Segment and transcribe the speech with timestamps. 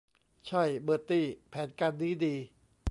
[0.47, 2.35] ใช่ เบอร์ตี้ แผนการนี้ดี